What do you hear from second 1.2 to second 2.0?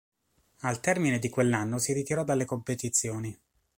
quell'anno si